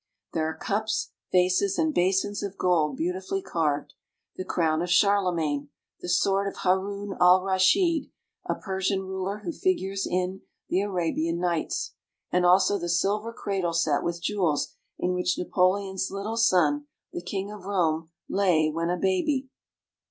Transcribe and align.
There 0.33 0.47
are 0.49 0.57
cups, 0.57 1.11
vases, 1.31 1.77
and 1.77 1.93
basins 1.93 2.41
of 2.41 2.57
gold 2.57 2.97
beautifully 2.97 3.43
carved, 3.43 3.93
the 4.35 4.43
crown 4.43 4.81
of 4.81 4.89
Charlemagne, 4.89 5.69
the 5.99 6.09
sword 6.09 6.47
of 6.47 6.57
Haroun 6.63 7.15
al 7.21 7.43
Raschid, 7.43 8.09
a 8.47 8.55
Persian 8.55 9.03
ruler 9.03 9.41
who 9.45 9.51
figures 9.51 10.07
in 10.07 10.41
the 10.69 10.81
"Arabian 10.81 11.37
Nights," 11.37 11.93
and 12.31 12.47
also 12.47 12.79
the 12.79 12.89
silver 12.89 13.31
cradle 13.31 13.73
set 13.73 14.01
with 14.01 14.23
jewels 14.23 14.73
in 14.97 15.13
which 15.13 15.37
Napoleon's 15.37 16.09
little 16.09 16.35
son, 16.35 16.87
the 17.13 17.21
king 17.21 17.51
of 17.51 17.65
Rome, 17.65 18.09
lay 18.27 18.71
when 18.71 18.89
a 18.89 18.97
baby. 18.97 19.49